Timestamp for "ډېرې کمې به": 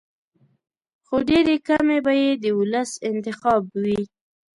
1.29-2.13